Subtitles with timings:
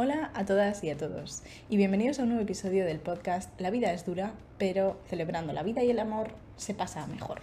[0.00, 3.70] Hola a todas y a todos y bienvenidos a un nuevo episodio del podcast La
[3.70, 7.40] vida es dura, pero celebrando la vida y el amor se pasa mejor.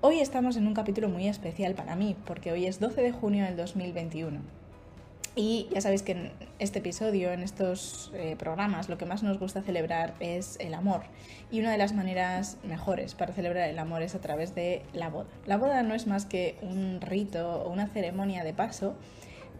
[0.00, 3.44] Hoy estamos en un capítulo muy especial para mí porque hoy es 12 de junio
[3.46, 4.38] del 2021
[5.34, 9.40] y ya sabéis que en este episodio, en estos eh, programas, lo que más nos
[9.40, 11.02] gusta celebrar es el amor.
[11.50, 15.10] Y una de las maneras mejores para celebrar el amor es a través de la
[15.10, 15.26] boda.
[15.46, 18.96] La boda no es más que un rito o una ceremonia de paso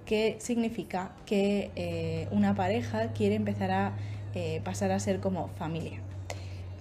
[0.09, 3.93] que significa que eh, una pareja quiere empezar a
[4.35, 6.01] eh, pasar a ser como familia.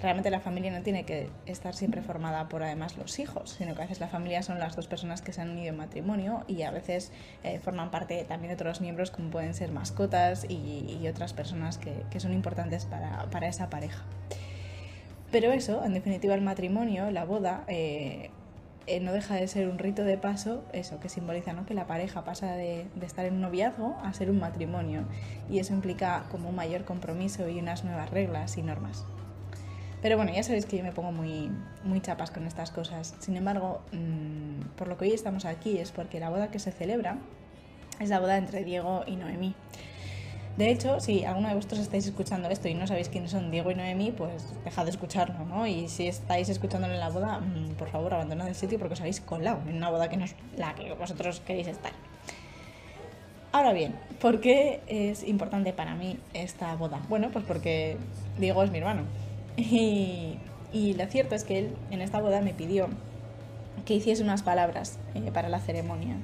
[0.02, 3.82] Realmente la familia no tiene que estar siempre formada por además los hijos, sino que
[3.82, 6.62] a veces la familia son las dos personas que se han unido en matrimonio y
[6.62, 7.12] a veces
[7.44, 12.20] eh, forman parte también de otros miembros como pueden ser mascotas y, otras personas que,
[12.21, 14.05] son importantes para, esa pareja.
[15.34, 17.66] Pero eso, en definitiva, el matrimonio, la boda,
[19.02, 21.66] no deja de ser un rito de paso, eso que simboliza ¿no?
[21.66, 25.05] que la pareja pasa de, estar en un noviazgo a ser un matrimonio
[25.50, 29.05] y eso implica como un mayor compromiso y unas nuevas reglas y normas.
[30.02, 31.52] Pero bueno, ya sabéis que yo me pongo muy,
[31.84, 33.15] muy chapas con estas cosas.
[33.20, 36.71] Sin embargo, mm, por lo que hoy estamos aquí es porque la boda que se
[36.71, 37.18] celebra
[37.99, 39.55] es la boda entre Diego y Noemí.
[40.58, 43.70] De hecho, si alguno de vosotros estáis escuchando esto y no sabéis quiénes son Diego
[43.70, 45.68] y Noemí, pues dejad de escucharlo, ¿no?
[45.68, 49.02] Y si estáis escuchándolo en la boda, mm, por favor, abandonad el sitio porque os
[49.02, 51.91] habéis colado en una boda que no es la que vosotros queréis estar.
[53.52, 57.02] Ahora bien, ¿por qué es importante para mí esta boda?
[57.08, 57.98] Bueno, pues porque
[58.40, 59.04] Diego es mi hermano.
[60.74, 62.88] Y, lo cierto es que él en esta boda me pidió
[63.86, 66.18] que hiciese unas palabras eh, para la ceremonia.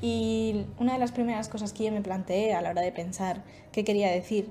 [0.00, 3.42] Y una de las primeras cosas que yo me planteé a la hora de pensar
[3.72, 4.50] qué quería decir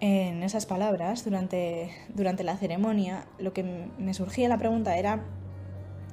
[0.00, 5.24] en esas palabras durante, durante la ceremonia, lo que me surgía la pregunta era,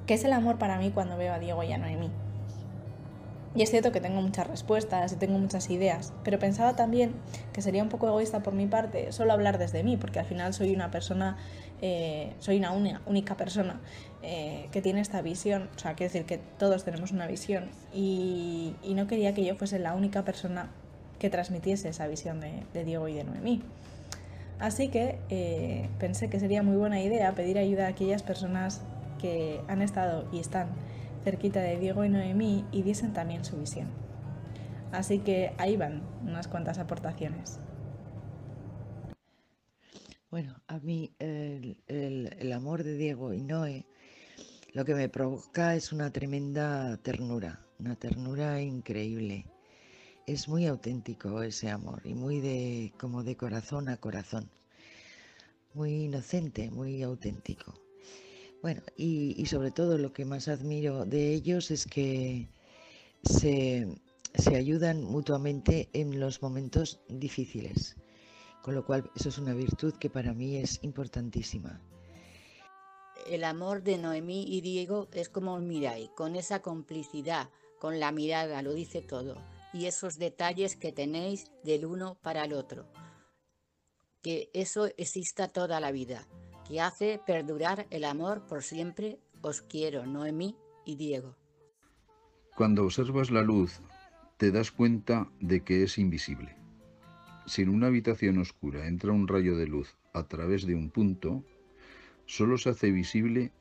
[0.06, 2.10] ¿qué es el amor para mí cuando veo a Diego y a Noemí?
[3.58, 7.14] Y es cierto que tengo muchas respuestas y tengo muchas ideas, pero pensaba también
[7.52, 10.54] que sería un poco egoísta por mi parte solo hablar desde mí, porque al final
[10.54, 11.36] soy una persona,
[11.82, 13.80] eh, soy una única persona
[14.22, 18.76] eh, que tiene esta visión, o sea, quiero decir que todos tenemos una visión y,
[18.94, 20.70] no quería que yo fuese la única persona
[21.18, 23.62] que transmitiese esa visión de, Diego y de Noemí.
[24.60, 28.82] Así que eh, pensé que sería muy buena idea pedir ayuda a aquellas personas
[29.20, 30.68] que han estado y están
[31.24, 33.88] cerquita de Diego y Noemí y diesen también su visión.
[34.92, 37.58] Así que ahí van unas cuantas aportaciones.
[40.30, 43.86] Bueno, a mí el, amor de Diego y Noé
[44.74, 49.46] lo que me provoca es una tremenda ternura, una ternura increíble.
[50.26, 54.50] Es muy auténtico ese amor y muy de como de corazón a corazón.
[55.72, 57.87] Muy inocente, muy auténtico.
[58.60, 62.48] Bueno, y, sobre todo lo que más admiro de ellos es que
[63.22, 63.86] se,
[64.46, 67.96] ayudan mutuamente en los momentos difíciles,
[68.62, 71.80] con lo cual eso es una virtud que para mí es importantísima.
[73.28, 78.62] El amor de Noemí y Diego es como miráis, con esa complicidad, con la mirada,
[78.62, 79.36] lo dice todo,
[79.72, 82.86] y esos detalles que tenéis del uno para el otro,
[84.20, 86.26] que eso exista toda la vida
[86.68, 91.34] que hace perdurar el amor por siempre, os quiero, Noemí y Diego.
[92.54, 93.80] Cuando observas la luz,
[94.36, 96.56] te das cuenta de que es invisible.
[97.46, 101.42] Si en una habitación oscura entra un rayo de luz a través de un punto,
[102.26, 103.52] solo se hace visible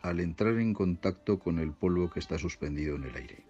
[0.00, 3.44] al entrar en contacto con el polvo que está suspendido en el aire,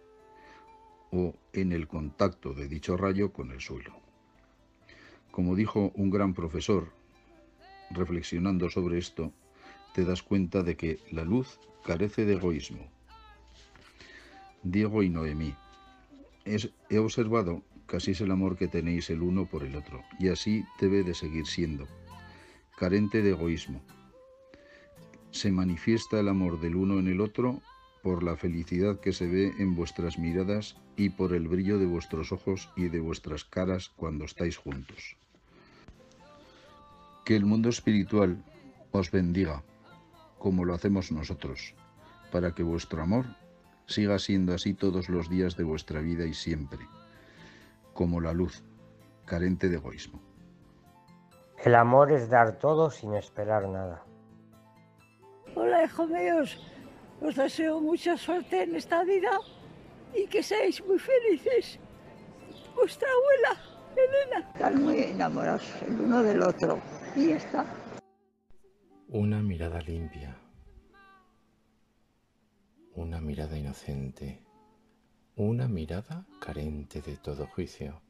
[1.12, 3.94] o en el contacto de dicho rayo con el suelo.
[5.30, 6.92] Como dijo un gran profesor,
[7.90, 9.32] reflexionando sobre esto,
[9.94, 12.88] te das cuenta de que la luz carece de egoísmo.
[14.62, 15.54] Diego y Noemí.
[16.44, 20.28] he observado que así es el amor que tenéis el uno por el otro, y
[20.28, 21.88] así debe de seguir siendo,
[22.78, 23.82] carente de egoísmo.
[25.32, 27.60] Se manifiesta el amor del uno en el otro
[28.02, 32.32] por la felicidad que se ve en vuestras miradas y por el brillo de vuestros
[32.32, 35.16] ojos y de vuestras caras cuando estáis juntos.
[37.24, 38.42] Que el mundo espiritual
[38.92, 39.62] os bendiga,
[40.38, 41.74] como lo hacemos nosotros,
[42.32, 43.26] para que vuestro amor
[43.86, 46.78] siga siendo así todos los días de vuestra vida y siempre,
[47.92, 48.62] como la luz,
[49.26, 50.20] carente de egoísmo.
[51.64, 54.02] El amor es dar todo sin esperar nada.
[55.54, 56.58] Hola, hijos míos.
[57.20, 59.30] Os deseo mucha suerte en esta vida
[60.14, 61.78] y que seáis muy felices.
[62.74, 63.60] Vuestra abuela,
[63.94, 64.50] Elena.
[64.54, 66.78] Están muy enamorados el uno del otro.
[67.16, 67.66] Y está.
[69.08, 70.36] Una mirada limpia,
[72.94, 74.44] una mirada inocente,
[75.34, 78.00] una mirada carente de todo juicio,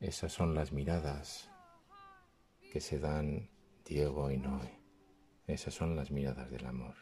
[0.00, 1.50] Esas son las miradas
[2.72, 3.50] que se dan
[3.84, 4.80] Diego y Noé.
[5.46, 6.94] Esas son las miradas del amor.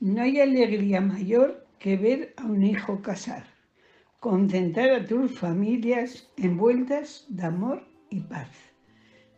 [0.00, 3.46] No hay alegría mayor que ver a un hijo casar,
[4.18, 8.48] concentrar a tus familias envueltas de amor y paz.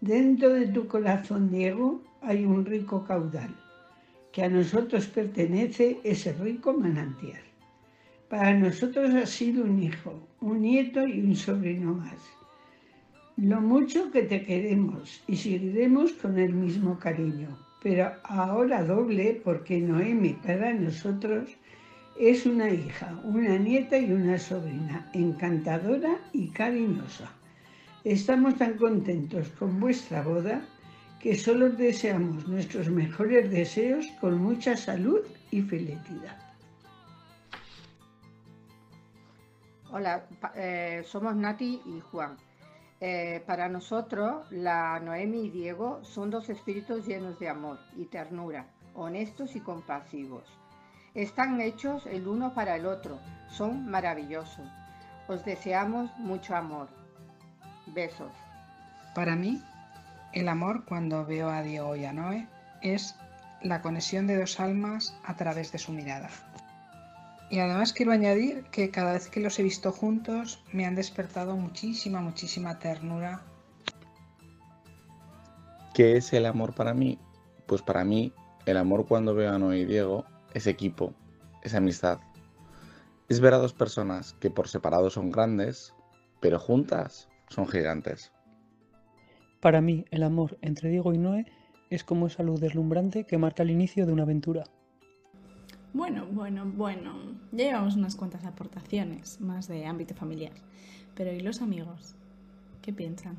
[0.01, 3.55] Dentro de tu corazón, Diego, hay un rico caudal,
[4.33, 7.41] que a nosotros pertenece ese rico manantial.
[8.29, 12.19] Para nosotros ha sido un hijo, un nieto y un sobrino más.
[13.37, 17.49] Lo mucho que te queremos y seguiremos con el mismo cariño,
[17.83, 21.51] pero ahora doble porque Noemi para nosotros
[22.19, 27.33] es una hija, una nieta y una sobrina, encantadora y cariñosa.
[28.05, 30.61] Estamos tan contentos con vuestra boda
[31.21, 35.21] que solo deseamos nuestros mejores deseos con mucha salud
[35.53, 36.37] y felicidad.
[39.93, 40.27] Hola,
[40.57, 42.37] eh, somos Nati y Juan.
[43.01, 48.67] Eh, para nosotros, la Noemi y Diego son dos espíritus llenos de amor y ternura,
[48.95, 50.43] honestos y compasivos.
[51.15, 54.67] Están hechos el uno para el otro, son maravillosos.
[55.29, 57.02] Os deseamos mucho amor.
[57.95, 58.33] Besos.
[59.15, 59.63] Para mí,
[60.33, 62.49] el amor cuando veo a Diego y a Noé
[62.81, 63.17] es
[63.63, 66.31] la conexión de dos almas a través de su mirada.
[67.51, 71.55] Y además quiero añadir que cada vez que los he visto juntos me han despertado
[71.55, 73.43] muchísima, muchísima ternura.
[75.93, 77.19] ¿Qué es el amor para mí?
[77.67, 78.33] Pues para mí,
[78.65, 80.25] el amor cuando veo a Noé y Diego
[80.55, 81.13] es equipo,
[81.63, 82.21] es amistad.
[83.29, 85.95] Es ver a dos personas que por separado son grandes,
[86.41, 88.33] pero juntas son gigantes.
[89.61, 91.47] Para mí, el amor entre Diego y Noé
[91.91, 94.65] es como esa luz deslumbrante que marca el inicio de una aventura.
[95.93, 97.13] Bueno, bueno, bueno.
[97.53, 100.53] Ya llevamos unas cuantas aportaciones, más de ámbito familiar.
[101.15, 102.15] Pero ¿y los amigos?
[102.81, 103.39] ¿Qué piensan?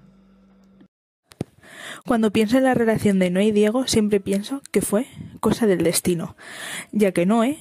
[2.06, 5.07] Cuando pienso en la relación de Noé y Diego, siempre pienso que fue
[5.39, 6.36] cosa del destino,
[6.92, 7.57] ya que Noé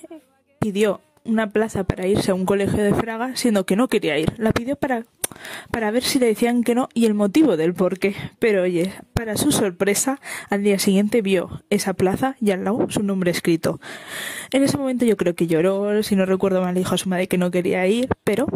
[0.61, 4.35] pidió una plaza para irse a un colegio de Fraga, siendo que no quería ir.
[4.39, 5.05] La pidió para,
[5.71, 8.15] para ver si le decían que no y el motivo del por qué.
[8.39, 13.03] Pero oye, para su sorpresa, al día siguiente vio esa plaza y al lado su
[13.03, 13.81] nombre escrito.
[14.53, 17.29] En ese momento yo creo que lloró, si no recuerdo mal, dijo a su madre
[17.29, 18.47] que no quería ir, pero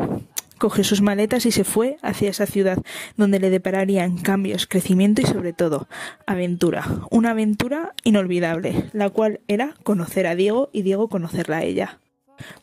[0.58, 2.78] cogió sus maletas y se fue hacia esa ciudad
[3.16, 5.88] donde le depararían cambios, crecimiento y sobre todo
[6.26, 6.86] aventura.
[7.10, 12.00] Una aventura inolvidable, la cual era conocer a Diego y Diego conocerla a ella.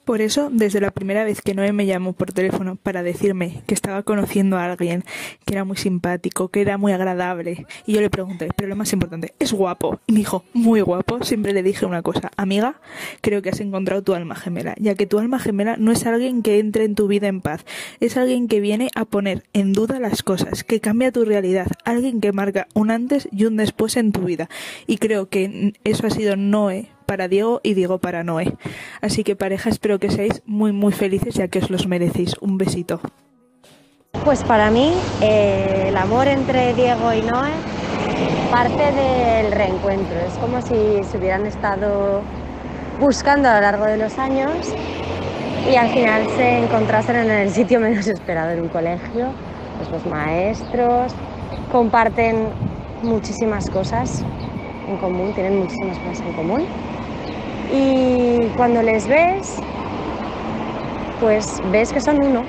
[0.05, 3.73] Por eso, desde la primera vez que Noé me llamó por teléfono para decirme que
[3.73, 5.03] estaba conociendo a alguien
[5.45, 8.91] que era muy simpático, que era muy agradable, y yo le pregunté, pero lo más
[8.93, 9.99] importante, ¿es guapo?
[10.07, 12.75] Y me dijo, muy guapo, siempre le dije una cosa, amiga,
[13.21, 16.43] creo que has encontrado tu alma gemela, ya que tu alma gemela no es alguien
[16.43, 17.65] que entre en tu vida en paz,
[17.99, 22.21] es alguien que viene a poner en duda las cosas, que cambia tu realidad, alguien
[22.21, 24.49] que marca un antes y un después en tu vida.
[24.87, 28.53] Y creo que eso ha sido Noé para Diego y Diego para Noé.
[29.01, 32.35] Así que pareja, espero que seáis muy muy felices ya que os los merecéis.
[32.41, 32.99] Un besito.
[34.25, 37.51] Pues para mí eh, el amor entre Diego y Noé
[38.51, 40.15] parte del reencuentro.
[40.19, 42.21] Es como si se hubieran estado
[42.99, 44.51] buscando a lo largo de los años
[45.69, 49.29] y al final se encontrasen en el sitio menos esperado, en un colegio.
[49.77, 51.13] Pues los maestros
[51.71, 52.47] comparten
[53.01, 54.23] muchísimas cosas
[54.87, 56.65] en común, tienen muchísimas cosas en común
[57.71, 59.57] y cuando les ves,
[61.19, 62.43] pues ves que son uno.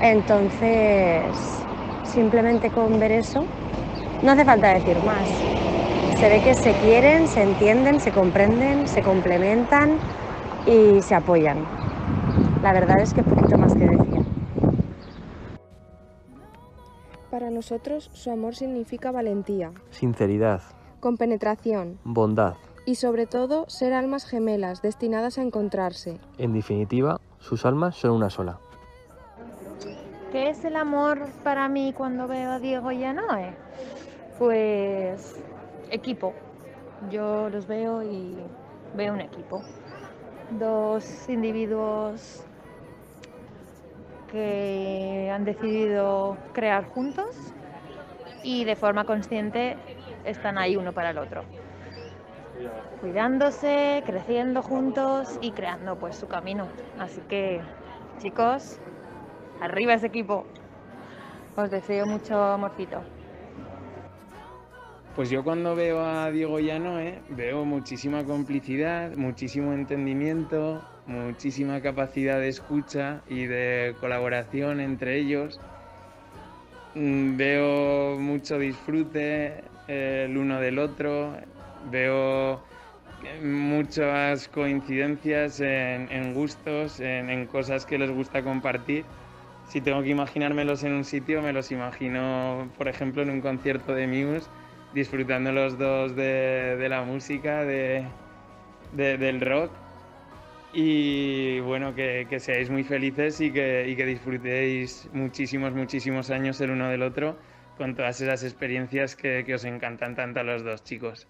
[0.00, 1.24] Entonces,
[2.04, 3.44] simplemente con ver eso,
[4.22, 5.28] no hace falta decir más.
[6.18, 9.98] Se ve que se quieren, se entienden, se comprenden, se complementan
[10.66, 11.64] y se apoyan.
[12.62, 14.24] La verdad es que poquito más que decir.
[17.30, 20.62] Para nosotros su amor significa valentía, sinceridad,
[20.98, 22.54] compenetración, bondad,
[22.88, 26.18] y sobre todo ser almas gemelas destinadas a encontrarse.
[26.38, 28.60] En definitiva, sus almas son una sola.
[30.32, 33.52] ¿Qué es el amor para mí cuando veo a Diego y a Noé?
[34.38, 35.38] Pues
[35.90, 36.32] equipo.
[37.10, 38.38] Yo los veo y
[38.96, 39.62] veo un equipo.
[40.58, 42.42] Dos individuos
[44.32, 47.36] que han decidido crear juntos
[48.42, 49.76] y de forma consciente
[50.24, 51.44] están ahí uno para el otro
[53.00, 56.66] cuidándose, creciendo juntos y creando pues su camino.
[56.98, 57.60] Así que
[58.18, 58.78] chicos,
[59.60, 60.46] arriba ese equipo.
[61.56, 63.00] Os deseo mucho amorcito.
[65.16, 72.38] Pues yo cuando veo a Diego a Noé veo muchísima complicidad, muchísimo entendimiento, muchísima capacidad
[72.38, 75.60] de escucha y de colaboración entre ellos.
[76.94, 81.34] Mm, Veo mucho disfrute eh, el uno del otro,
[81.80, 82.64] veo
[83.42, 89.10] muchas coincidencias en, en gustos, en, en cosas que les gusta compartir.
[89.62, 93.94] Si tengo que imaginármelos en un sitio, me los imagino, por ejemplo, en un concierto
[93.94, 94.50] de Muse,
[94.90, 98.14] disfrutando los dos de, de la música, de,
[98.90, 99.80] de- del rock.
[100.72, 106.60] Y bueno, que, que seáis muy felices y que, y que disfrutéis muchísimos, muchísimos años
[106.60, 107.38] el uno del otro
[107.74, 111.28] con todas esas experiencias que, que os encantan tanto a los dos chicos.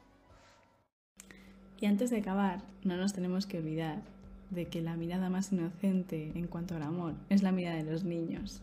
[1.80, 4.02] Y antes de acabar, no nos tenemos que olvidar
[4.50, 8.04] de que la mirada más inocente en cuanto al amor es la mirada de los
[8.04, 8.60] niños.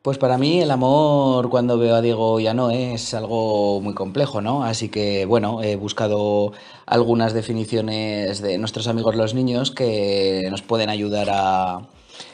[0.00, 3.94] Pues para mí el amor cuando veo a Diego y a Noé es algo muy
[3.94, 4.64] complejo, ¿no?
[4.64, 6.52] Así que bueno, he buscado
[6.86, 11.28] algunas definiciones de nuestros amigos los niños que nos pueden ayudar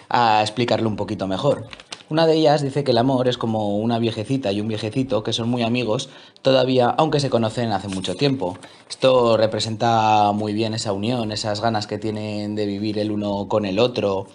[0.09, 1.67] a explicarlo un poquito mejor.
[2.15, 5.33] Una de ellas dice que el amor es como una viejecita y un viejecito que
[5.33, 6.11] son muy amigos
[6.43, 8.57] todavía, aunque se conocen hace mucho tiempo.
[8.89, 13.65] Esto representa muy bien esa unión, esas ganas que tienen de vivir el uno con
[13.65, 14.29] el otro,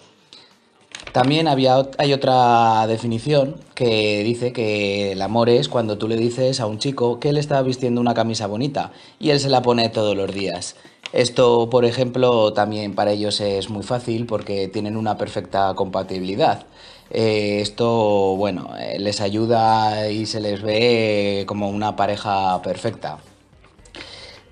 [1.12, 6.60] también había, hay otra definición que dice que el amor es cuando tú le dices
[6.60, 9.88] a un chico que él está vistiendo una camisa bonita y él se la pone
[9.88, 10.76] todos los días.
[11.12, 16.66] Esto, por ejemplo, también para ellos es muy fácil porque tienen una perfecta compatibilidad.
[17.10, 23.18] Eh, esto, bueno, eh, les ayuda y se les ve como una pareja perfecta.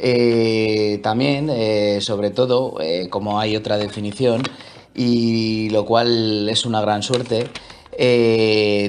[0.00, 1.50] Eh, también,
[2.00, 2.76] sobre todo,
[3.10, 4.42] como hay otra definición,
[4.94, 7.48] y lo cual es una gran suerte,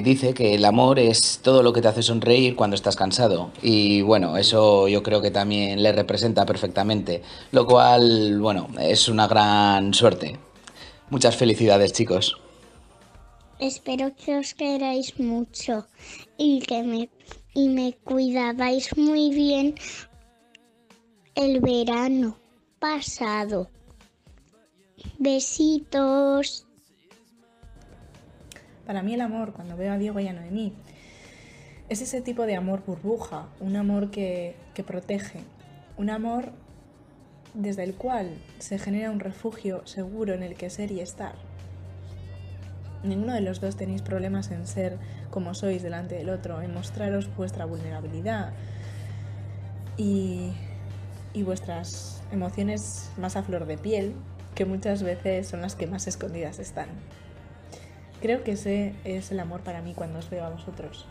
[0.02, 3.50] dice que el amor es todo lo que te hace sonreír cuando estás cansado.
[3.62, 7.22] Y bueno, eso yo creo que también le representa perfectamente,
[7.52, 10.38] lo cual, bueno, es una gran suerte.
[11.10, 12.40] Muchas felicidades, chicos.
[13.60, 15.86] Espero que os queráis mucho
[16.38, 17.10] y que me,
[17.52, 19.74] y me cuidabais muy bien
[21.34, 22.38] el verano
[22.78, 23.68] pasado.
[25.18, 26.66] Besitos.
[28.86, 30.72] Para mí el amor, cuando veo a Diego y a Noemí,
[31.90, 35.40] es ese tipo de amor burbuja, un amor que, que protege,
[35.98, 36.52] un amor
[37.52, 41.49] desde el cual se genera un refugio seguro en el que ser y estar.
[43.02, 44.98] Ninguno de los dos tenéis problemas en ser
[45.30, 48.52] como sois delante del otro, en mostraros vuestra vulnerabilidad
[49.96, 50.52] y,
[51.44, 54.14] vuestras emociones más a flor de piel,
[54.54, 56.88] que muchas veces son las que más escondidas están.
[58.20, 61.06] Creo que ese es el amor para mí cuando os veo a vosotros.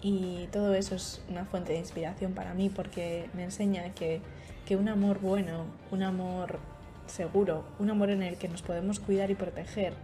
[0.00, 4.22] Y todo eso es una fuente de inspiración para mí porque me enseña que,
[4.64, 6.60] que un amor bueno, un amor
[7.06, 9.94] seguro, un amor en el que nos podemos cuidar y proteger,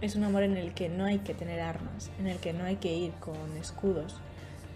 [0.00, 2.64] es un amor en el que no hay que tener armas, en el que no
[2.64, 4.20] hay que ir con escudos,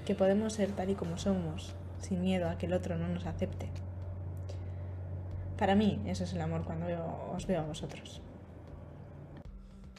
[0.04, 3.26] que podemos ser tal y como somos, sin miedo a que el otro no nos
[3.26, 3.68] acepte.
[5.56, 6.86] Para mí, eso es el amor cuando
[7.32, 8.20] os veo a vosotros.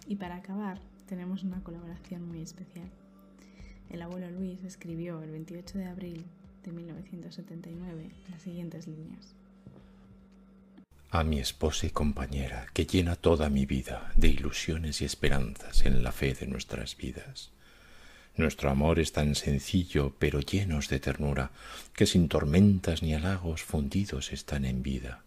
[0.08, 2.89] Y para acabar, tenemos una colaboración muy especial.
[3.89, 6.25] El abuelo Luis escribió el 28 de abril
[6.65, 9.36] de 1979 las siguientes líneas.
[11.13, 16.01] A mi esposa y compañera, que llena toda mi vida de ilusiones y esperanzas en
[16.01, 17.51] la fe de nuestras vidas.
[18.36, 21.51] Nuestro amor es tan sencillo, pero llenos de ternura,
[21.93, 25.22] que sin tormentas ni halagos fundidos están en vida.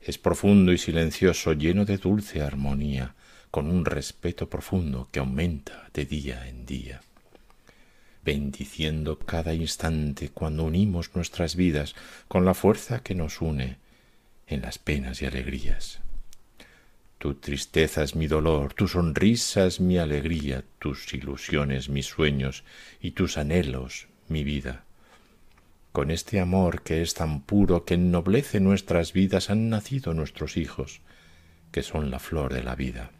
[0.00, 3.14] Es profundo y silencioso, lleno de dulce armonía,
[3.52, 7.00] con un respeto profundo que aumenta de día en día.
[8.24, 11.94] Bendiciendo cada instante cuando unimos nuestras vidas
[12.26, 13.76] con la fuerza que nos une
[14.48, 16.00] en las penas y alegrías.
[17.18, 22.64] Tu tristeza es mi dolor, tu sonrisa es mi alegría, tus ilusiones mis sueños
[23.00, 24.84] y tus anhelos mi vida.
[25.92, 31.00] Con este amor que es tan puro que ennoblece nuestras vidas han nacido nuestros hijos,
[31.72, 33.10] que son la flor de la vida.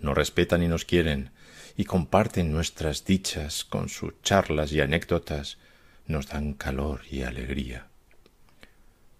[0.00, 1.30] Nos respetan y nos quieren,
[1.76, 5.58] y comparten nuestras dichas con sus charlas y anécdotas,
[6.06, 7.88] nos dan calor y alegría.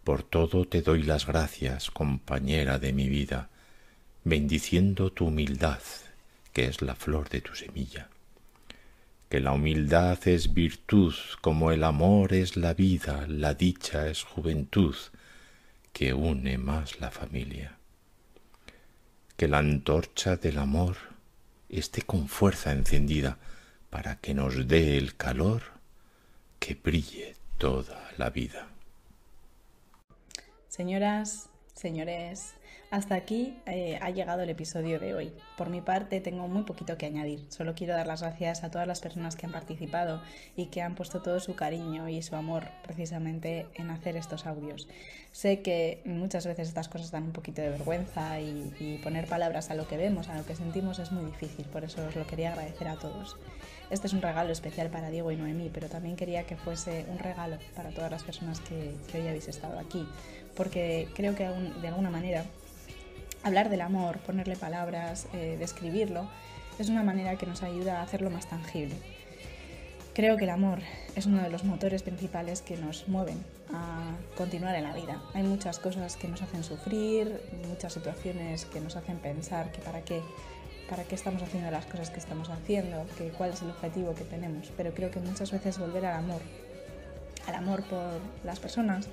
[0.07, 3.51] Por todo te doy las gracias, compañera de mi vida,
[4.23, 5.81] bendiciendo tu humildad,
[6.53, 8.09] que es la flor de tu semilla.
[9.29, 14.95] Que la humildad es virtud, como el amor es la vida, la dicha es juventud,
[15.93, 17.77] que une más la familia.
[19.37, 20.99] Que la antorcha del amor
[21.69, 23.39] esté con fuerza encendida
[23.91, 25.63] para que nos dé el calor
[26.61, 28.69] que brille toda la vida.
[30.77, 32.53] Señoras, señores,
[32.91, 35.33] hasta aquí eh, ha llegado el episodio de hoy.
[35.57, 37.47] Por mi parte tengo muy poquito que añadir.
[37.49, 40.21] Solo quiero dar las gracias a todas las personas que han participado
[40.55, 44.87] y que han puesto todo su cariño y su amor precisamente en hacer estos audios.
[45.33, 49.75] Sé que muchas veces estas cosas dan un poquito de vergüenza y, poner palabras a
[49.75, 51.65] lo que vemos, a lo que sentimos es muy difícil.
[51.67, 53.39] Por eso os lo quería agradecer a todos.
[53.89, 57.19] Este es un regalo especial para Diego y Noemí, pero también quería que fuese un
[57.19, 60.07] regalo para todas las personas que hoy habéis estado aquí,
[60.57, 62.45] porque creo que de alguna manera
[63.43, 66.29] hablar del amor, ponerle palabras, eh, describirlo,
[66.79, 68.97] es una manera que nos ayuda a hacerlo más tangible.
[70.15, 70.79] Creo que el amor
[71.15, 73.39] es uno de los motores principales que nos mueven
[73.73, 75.23] a continuar en la vida.
[75.35, 80.03] Hay muchas cosas que nos hacen sufrir, muchas situaciones que nos hacen pensar que para
[80.03, 80.23] qué,
[80.89, 84.25] para qué estamos haciendo las cosas que estamos haciendo, que cuál es el objetivo que
[84.25, 84.73] tenemos.
[84.77, 86.41] Pero creo que muchas veces volver al amor,
[87.47, 89.09] al amor por las personas,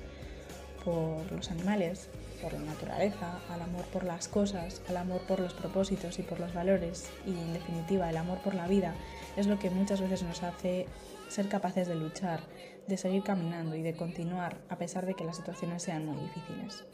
[0.84, 2.08] por los animales,
[2.42, 6.40] por la naturaleza, al amor por las cosas, al amor por los propósitos y por
[6.40, 8.94] los valores y en definitiva el amor por la vida
[9.36, 10.86] es lo que muchas veces nos hace
[11.28, 12.40] ser capaces de luchar,
[12.86, 16.84] de seguir caminando y de continuar a pesar de que las situaciones sean muy difíciles.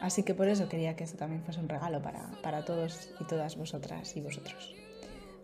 [0.00, 3.24] Así que por eso quería que esto también fuese un regalo para, para todos y
[3.24, 4.74] todas vosotras y vosotros.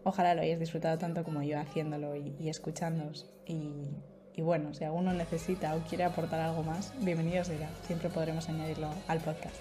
[0.02, 3.84] Ojalá lo hayáis disfrutado tanto como yo haciéndolo y, y escuchándoos y
[4.36, 7.68] y bueno, si alguno necesita o quiere aportar algo más, bienvenido será.
[7.86, 9.56] Siempre podremos añadirlo al podcast.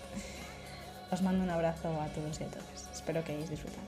[1.11, 2.89] Os mando un abrazo a todos y a todas.
[2.93, 3.83] Espero que hayáis disfrutado.